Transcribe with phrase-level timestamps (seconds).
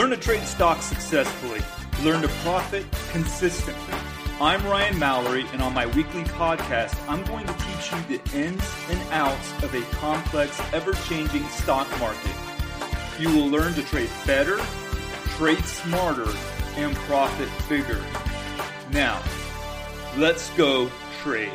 [0.00, 1.60] Learn to trade stocks successfully.
[2.02, 3.94] Learn to profit consistently.
[4.40, 8.64] I'm Ryan Mallaney, and on my weekly podcast, I'm going to teach you the ins
[8.88, 12.32] and outs of a complex, ever changing stock market.
[13.18, 14.58] You will learn to trade better,
[15.36, 16.32] trade smarter,
[16.76, 18.02] and profit bigger.
[18.92, 19.22] Now,
[20.16, 20.90] let's go
[21.22, 21.52] trade.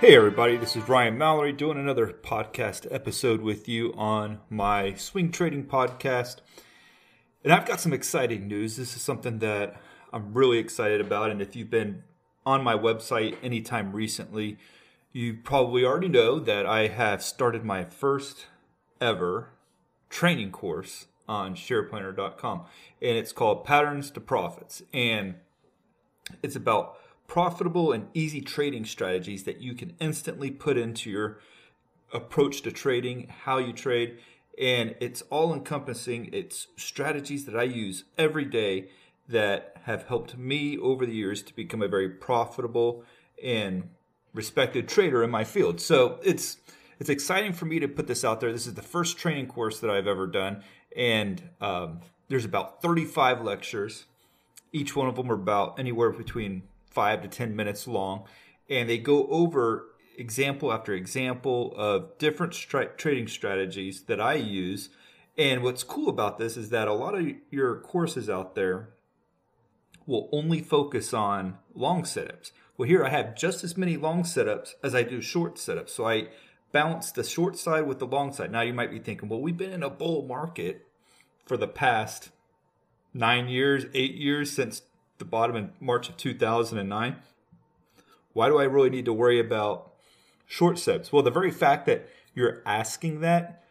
[0.00, 5.32] Hey, everybody, this is Ryan Mallaney doing another podcast episode with you on my swing
[5.32, 6.42] trading podcast.
[7.42, 8.76] And I've got some exciting news.
[8.76, 9.80] This is something that
[10.12, 11.30] I'm really excited about.
[11.30, 12.02] And if you've been
[12.44, 14.58] on my website anytime recently,
[15.12, 18.46] you probably already know that I have started my first
[19.00, 19.50] ever
[20.10, 22.64] training course on shareplanner.com.
[23.00, 24.82] And it's called Patterns to Profits.
[24.92, 25.36] And
[26.42, 31.38] it's about profitable and easy trading strategies that you can instantly put into your
[32.12, 34.18] approach to trading, how you trade,
[34.60, 36.28] and it's all encompassing.
[36.32, 38.90] It's strategies that I use every day
[39.26, 43.04] that have helped me over the years to become a very profitable
[43.42, 43.88] and
[44.34, 45.80] respected trader in my field.
[45.80, 46.58] So it's
[46.98, 48.52] it's exciting for me to put this out there.
[48.52, 50.62] This is the first training course that I've ever done,
[50.94, 54.04] and um, there's about 35 lectures.
[54.72, 58.24] Each one of them are about anywhere between five to 10 minutes long,
[58.68, 59.86] and they go over
[60.20, 64.90] example after example of different stri- trading strategies that I use.
[65.38, 68.90] And what's cool about this is that a lot of your courses out there
[70.06, 72.52] will only focus on long setups.
[72.76, 75.90] Well, here I have just as many long setups as I do short setups.
[75.90, 76.28] So I
[76.72, 78.52] balance the short side with the long side.
[78.52, 80.86] Now you might be thinking, well, we've been in a bull market
[81.46, 82.30] for the past
[83.14, 84.82] nine years, eight years since
[85.18, 87.16] the bottom in March of 2009.
[88.32, 89.89] Why do I really need to worry about
[90.50, 91.12] short setups?
[91.12, 93.64] Well, the very fact that you're asking that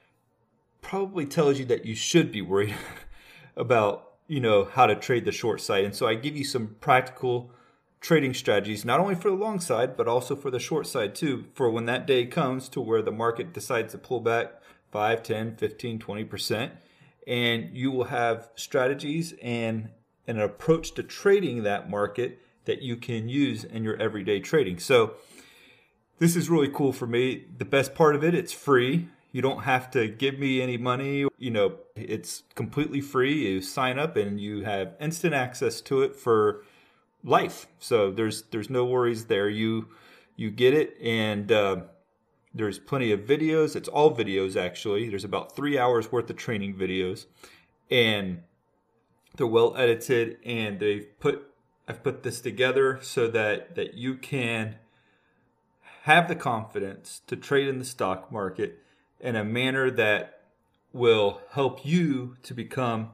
[0.82, 2.74] probably tells you that you should be worried
[3.58, 5.84] about, you know, how to trade the short side.
[5.84, 7.52] And so I give you some practical
[8.00, 11.48] trading strategies, not only for the long side, but also for the short side too,
[11.54, 14.54] for when that day comes to where the market decides to pull back
[14.94, 16.72] 5, 10, 15, 20%.
[17.28, 19.90] And you will have strategies and
[20.28, 24.80] an approach to trading that market that you can use in your everyday trading.
[24.80, 25.16] So
[26.20, 27.46] this is really cool for me.
[27.58, 29.08] The best part of it, it's free.
[29.32, 31.26] You don't have to give me any money.
[31.38, 33.54] You know, it's completely free.
[33.54, 36.64] You sign up and you have instant access to it for
[37.24, 37.68] life.
[37.80, 39.50] So there's there's no worries there.
[39.50, 39.88] You
[40.36, 41.78] you get it and uh,
[42.54, 43.76] there's plenty of videos.
[43.76, 45.10] It's all videos actually.
[45.10, 47.26] There's about three hours worth of training videos,
[47.92, 48.42] and
[49.38, 50.38] they're well edited.
[50.44, 51.46] And they've put
[51.88, 54.76] I've put this together so that that you can
[56.10, 58.80] have the confidence to trade in the stock market
[59.20, 60.42] in a manner that
[60.92, 63.12] will help you to become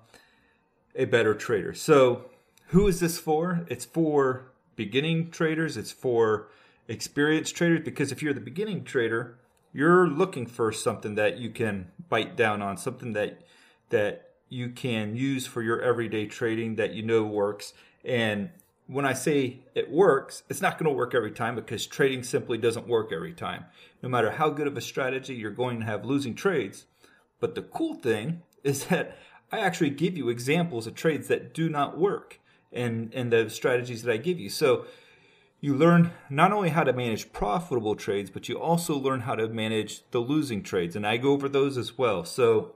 [0.96, 1.74] a better trader.
[1.74, 2.28] So,
[2.68, 3.66] who is this for?
[3.68, 6.48] It's for beginning traders, it's for
[6.88, 9.40] experienced traders because if you're the beginning trader,
[9.74, 13.42] you're looking for something that you can bite down on, something that
[13.90, 17.74] that you can use for your everyday trading that you know works
[18.06, 18.52] and
[18.88, 22.58] when I say it works, it's not going to work every time because trading simply
[22.58, 23.66] doesn't work every time.
[24.04, 26.86] No matter how good of a strategy, you're going to have losing trades.
[27.40, 29.18] But the cool thing is that
[29.52, 32.40] I actually give you examples of trades that do not work
[32.72, 34.50] and, and the strategies that I give you.
[34.50, 34.86] So
[35.62, 39.48] you learn not only how to manage profitable trades, but you also learn how to
[39.48, 40.96] manage the losing trades.
[40.96, 42.24] And I go over those as well.
[42.24, 42.76] So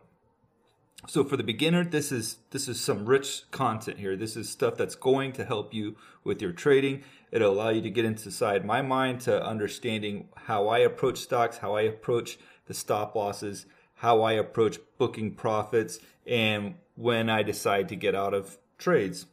[1.08, 4.16] So for the beginner, this is this is some rich content here.
[4.16, 7.04] This is stuff that's going to help you with your trading.
[7.32, 11.76] It'll allow you to get inside my mind to understanding how I approach stocks, how
[11.76, 13.66] I approach the stop losses,
[13.96, 19.26] how I approach booking profits, and when I decide to get out of trades.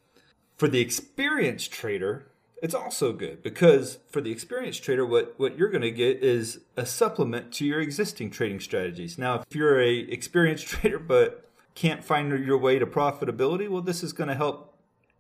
[0.56, 2.26] For the experienced trader,
[2.62, 6.60] it's also good because for the experienced trader, what, what you're going to get is
[6.76, 9.18] a supplement to your existing trading strategies.
[9.18, 11.46] Now, if you're a experienced trader but
[11.76, 14.76] can't find your way to profitability, well, this is going to help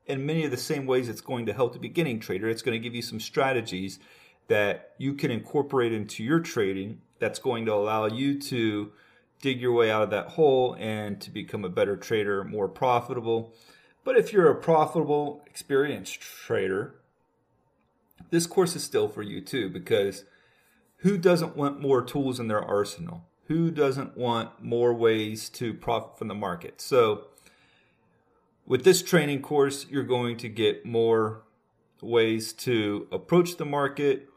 [0.06, 2.48] in many of the same ways it's going to help the beginning trader.
[2.48, 4.00] It's going to give you some strategies
[4.48, 8.92] that you can incorporate into your trading that's going to allow you to
[9.42, 13.52] dig your way out of that hole and to become a better trader, more profitable.
[14.02, 16.94] But if you're a profitable, experienced trader,
[18.30, 20.24] this course is still for you too, because
[20.98, 23.24] who doesn't want more tools in their arsenal?
[23.46, 26.80] Who doesn't want more ways to profit from the market?
[26.80, 27.26] So,
[28.66, 31.42] with this training course, you're going to get more
[32.02, 34.28] ways to approach the market.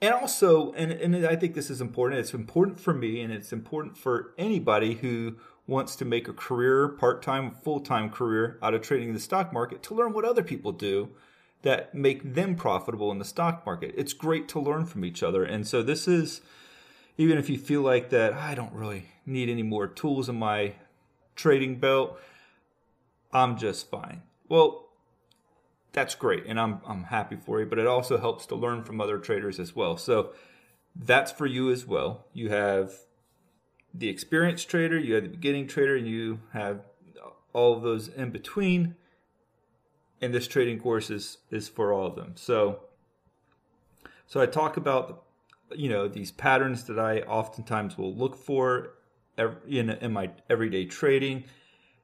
[0.00, 3.52] And also, and, and I think this is important, it's important for me and it's
[3.52, 5.36] important for anybody who
[5.66, 9.52] wants to make a career, part time, full time career out of trading the stock
[9.52, 11.10] market to learn what other people do
[11.62, 13.94] that make them profitable in the stock market.
[13.96, 15.44] It's great to learn from each other.
[15.44, 16.40] And so this is
[17.16, 20.74] even if you feel like that I don't really need any more tools in my
[21.36, 22.18] trading belt,
[23.32, 24.22] I'm just fine.
[24.48, 24.88] Well,
[25.92, 29.00] that's great and I'm I'm happy for you, but it also helps to learn from
[29.00, 29.96] other traders as well.
[29.96, 30.32] So
[30.94, 32.26] that's for you as well.
[32.32, 32.92] You have
[33.94, 36.86] the experienced trader, you have the beginning trader, and you have
[37.52, 38.96] all of those in between
[40.22, 42.32] and this trading course is is for all of them.
[42.36, 42.80] So
[44.26, 45.24] so I talk about
[45.76, 48.94] you know these patterns that I oftentimes will look for
[49.66, 51.44] in in my everyday trading,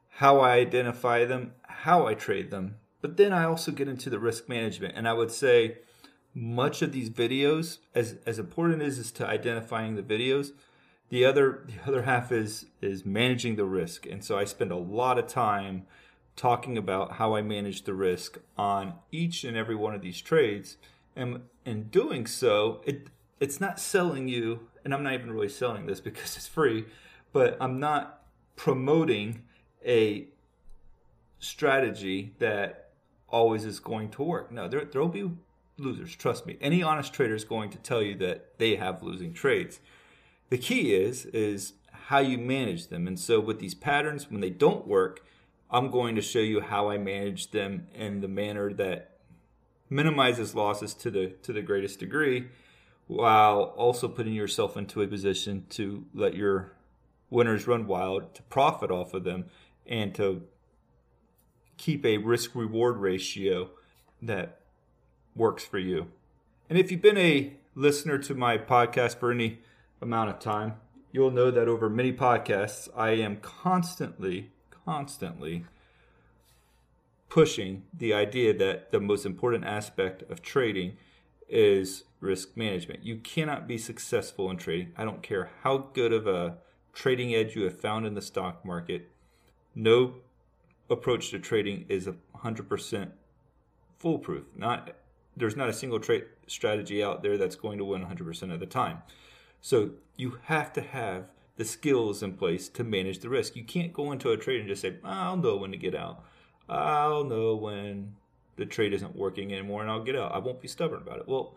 [0.09, 2.76] how I identify them, how I trade them.
[3.00, 5.79] But then I also get into the risk management, and I would say
[6.35, 10.53] much of these videos, as as important as is to identifying the videos,
[11.09, 14.76] the other the other half is is managing the risk, and so I spend a
[14.76, 15.87] lot of time
[16.37, 20.76] talking about how I manage the risk on each and every one of these trades.
[21.17, 23.09] And in doing so, it
[23.40, 26.87] it's not selling you, and I'm not even really selling this because it's free,
[27.32, 28.23] but I'm not
[28.56, 29.43] promoting
[29.85, 30.26] a
[31.38, 32.90] strategy that
[33.29, 34.50] always is going to work.
[34.50, 35.31] No, there there'll be
[35.76, 36.56] losers, trust me.
[36.61, 39.81] Any honest trader is going to tell you that they have losing trades.
[40.50, 43.06] The key is is how you manage them.
[43.06, 45.25] And so with these patterns when they don't work,
[45.70, 49.19] I'm going to show you how I manage them in the manner that
[49.91, 52.49] minimizes losses to the to the greatest degree
[53.08, 56.72] while also putting yourself into a position to let your
[57.31, 59.46] winners run wild to profit off of them
[59.87, 60.43] and to
[61.78, 63.70] keep a risk reward ratio
[64.20, 64.60] that
[65.34, 66.06] works for you.
[66.69, 69.60] And if you've been a listener to my podcast for any
[70.02, 70.75] amount of time,
[71.10, 74.50] you'll know that over many podcasts I am constantly
[74.84, 75.64] constantly
[77.28, 80.96] pushing the idea that the most important aspect of trading
[81.48, 83.04] is risk management.
[83.04, 84.92] You cannot be successful in trading.
[84.96, 86.58] I don't care how good of a
[86.92, 89.08] trading edge you have found in the stock market.
[89.74, 90.14] No
[90.90, 93.10] approach to trading is 100%
[93.98, 94.44] foolproof.
[94.56, 94.92] Not
[95.36, 98.66] there's not a single trade strategy out there that's going to win 100% of the
[98.66, 99.02] time.
[99.60, 101.26] So you have to have
[101.56, 103.56] the skills in place to manage the risk.
[103.56, 106.24] You can't go into a trade and just say, I'll know when to get out.
[106.69, 108.14] I'll know when
[108.58, 110.32] the trade isn't working anymore and I'll get out.
[110.32, 111.29] I won't be stubborn about it.
[111.29, 111.55] Well,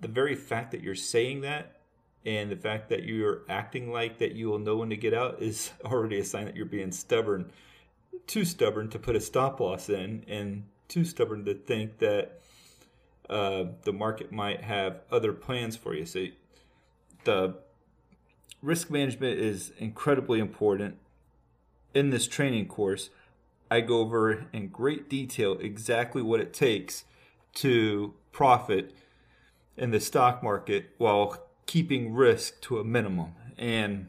[0.00, 1.80] the very fact that you're saying that
[2.26, 5.40] and the fact that you're acting like that you will know when to get out
[5.40, 7.50] is already a sign that you're being stubborn,
[8.26, 12.40] too stubborn to put a stop loss in, and too stubborn to think that
[13.28, 16.06] uh, the market might have other plans for you.
[16.06, 16.26] So
[17.24, 17.56] the
[18.62, 20.96] risk management is incredibly important.
[21.92, 23.10] In this training course,
[23.70, 27.04] I go over in great detail exactly what it takes
[27.54, 28.94] to profit
[29.76, 33.32] in the stock market while keeping risk to a minimum.
[33.56, 34.08] And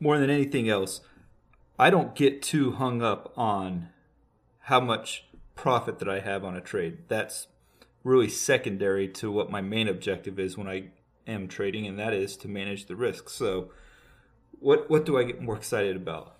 [0.00, 1.00] more than anything else,
[1.78, 3.88] I don't get too hung up on
[4.62, 5.24] how much
[5.54, 6.98] profit that I have on a trade.
[7.08, 7.46] That's
[8.04, 10.88] really secondary to what my main objective is when I
[11.26, 13.28] am trading, and that is to manage the risk.
[13.28, 13.70] So,
[14.60, 16.36] what what do I get more excited about?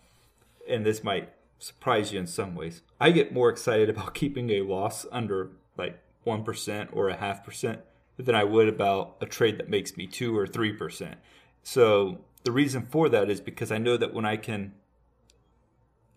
[0.69, 2.83] And this might surprise you in some ways.
[3.00, 7.45] I get more excited about keeping a loss under like one percent or a half
[7.45, 7.81] percent
[8.17, 11.19] than I would about a trade that makes me two or three percent.
[11.62, 14.73] So the reason for that is because I know that when I can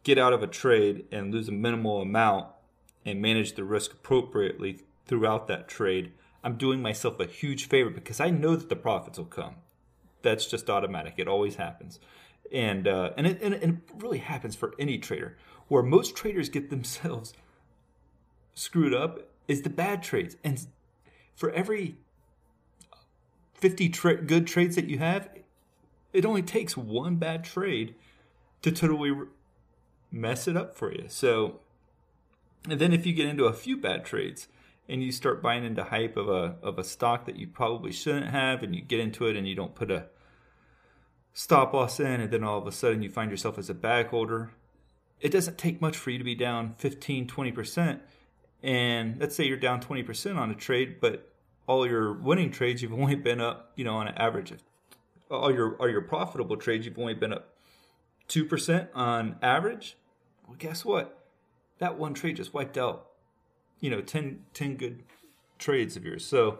[0.04, 2.48] get out of a trade and lose a minimal amount
[3.06, 8.20] and manage the risk appropriately throughout that trade, I'm doing myself a huge favor because
[8.20, 9.56] I know that the profits will come.
[10.22, 11.16] That's just automatic.
[11.18, 12.00] It always happens.
[12.52, 15.38] And uh, and, it, and it really happens for any trader.
[15.68, 17.34] Where most traders get themselves
[18.54, 20.36] screwed up is the bad trades.
[20.44, 20.66] And
[21.36, 21.98] for every
[23.54, 25.30] 50 tra- good trades that you have,
[26.14, 27.96] it only takes one bad trade
[28.62, 29.14] to totally
[30.12, 31.06] mess it up for you.
[31.08, 31.60] So,
[32.70, 34.48] and then if you get into a few bad trades
[34.90, 38.30] and you start buying into hype of a of a stock that you probably shouldn't
[38.30, 40.08] have, and you get into it and you don't put a
[41.34, 44.08] stop loss in, and then all of a sudden you find yourself as a bag
[44.08, 44.52] holder.
[45.20, 48.00] It doesn't take much for you to be down 15, 20%.
[48.64, 51.32] And let's say you're down 20% on a trade, but
[51.68, 54.62] all your winning trades, you've only been up, you know, on an average of
[55.30, 57.56] all your all your profitable trades, you've only been up
[58.28, 59.96] 2% on average
[60.52, 61.18] well, guess what?
[61.80, 63.08] That one trade just wiped out,
[63.80, 65.04] you know, 10, 10 good
[65.58, 66.26] trades of yours.
[66.26, 66.60] So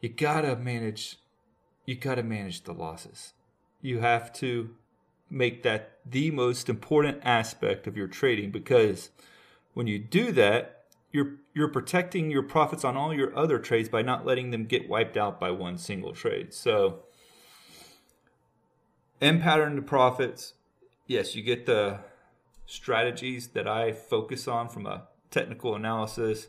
[0.00, 1.18] you gotta manage,
[1.86, 3.32] you gotta manage the losses.
[3.80, 4.70] You have to
[5.28, 9.10] make that the most important aspect of your trading because
[9.74, 14.02] when you do that, you're you're protecting your profits on all your other trades by
[14.02, 16.54] not letting them get wiped out by one single trade.
[16.54, 17.00] So
[19.20, 20.54] M pattern to profits,
[21.06, 22.00] yes, you get the
[22.66, 26.46] strategies that I focus on from a technical analysis,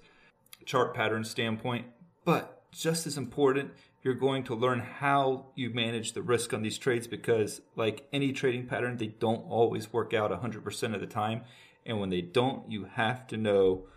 [0.65, 1.87] chart pattern standpoint.
[2.23, 3.71] But just as important,
[4.03, 8.31] you're going to learn how you manage the risk on these trades because, like any
[8.31, 11.43] trading pattern, they don't always work out 100% of the time.
[11.85, 13.87] And when they don't, you have to know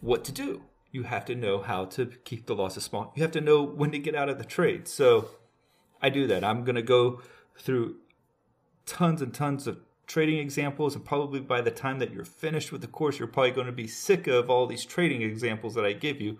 [0.00, 0.62] what to do.
[0.90, 3.12] You have to know how to keep the losses small.
[3.14, 4.88] You have to know when to get out of the trade.
[4.88, 5.28] So
[6.00, 6.42] I do that.
[6.42, 7.20] I'm going to go
[7.58, 7.96] through
[8.86, 12.80] tons and tons of trading examples and probably by the time that you're finished with
[12.80, 15.92] the course you're probably going to be sick of all these trading examples that I
[15.92, 16.38] give you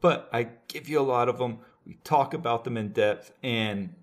[0.00, 1.58] but I give you a lot of them
[1.88, 3.94] we talk about them in depth and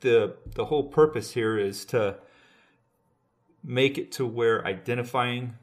[0.00, 2.16] the the whole purpose here is to
[3.62, 5.54] make it to where identifying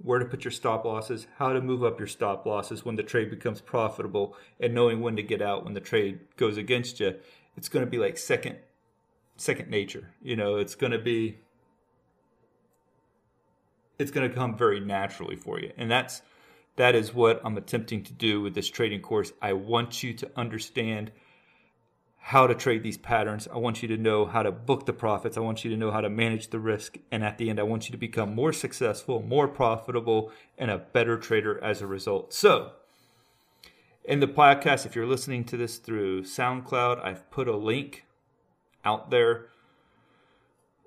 [0.00, 3.02] where to put your stop losses, how to move up your stop losses when the
[3.02, 7.16] trade becomes profitable, and knowing when to get out when the trade goes against you.
[7.56, 8.58] It's going to be like second
[9.36, 10.10] second nature.
[10.22, 11.38] You know, it's going to be
[13.98, 15.72] it's going to come very naturally for you.
[15.76, 16.22] And that's
[16.78, 19.32] that is what I'm attempting to do with this trading course.
[19.40, 21.12] I want you to understand
[22.18, 23.46] how to trade these patterns.
[23.52, 25.36] I want you to know how to book the profits.
[25.36, 26.98] I want you to know how to manage the risk.
[27.12, 30.78] And at the end, I want you to become more successful, more profitable, and a
[30.78, 32.32] better trader as a result.
[32.32, 32.72] So,
[34.04, 38.04] in the podcast, if you're listening to this through SoundCloud, I've put a link
[38.84, 39.46] out there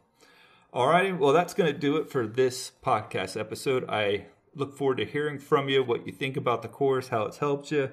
[0.74, 3.88] Alrighty, well, that's going to do it for this podcast episode.
[3.88, 7.38] I look forward to hearing from you what you think about the course, how it's
[7.38, 7.90] helped you.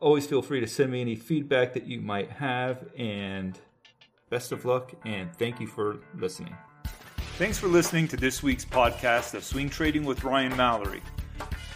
[0.00, 3.58] Always feel free to send me any feedback that you might have, and
[4.28, 6.54] best of luck, and thank you for listening.
[7.38, 11.00] Thanks for listening to this week's podcast of Swing Trading with Ryan Mallaney.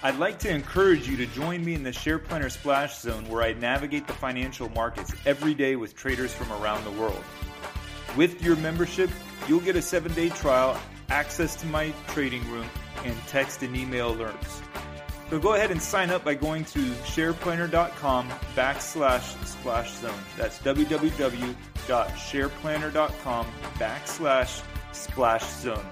[0.02, 3.42] I'd like to encourage you to join me in the Share Planner Splash Zone where
[3.42, 7.22] I navigate the financial markets every day with traders from around the world.
[8.16, 9.10] With your membership,
[9.48, 12.66] You'll get a seven day trial, access to my trading room,
[13.04, 14.62] and text and email alerts.
[15.30, 20.20] So go ahead and sign up by going to shareplanner.com backslash splash zone.
[20.36, 23.46] That's www.shareplanner.com
[23.78, 24.62] backslash
[24.92, 25.86] splash zone.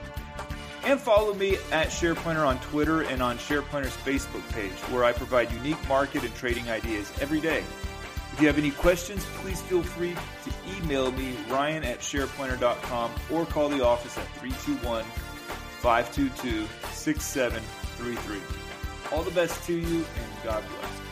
[0.85, 5.53] And follow me at SharePlanner on Twitter and on SharePlanner's Facebook page, where I provide
[5.53, 7.65] unique market and trading ideas every day.
[8.39, 13.45] If you have any questions, please feel free to email me, ryan at shareplanner.com, or
[13.45, 15.03] call the office at 321
[15.83, 18.39] 522 6733.
[19.11, 21.08] All the best to you, and God bless.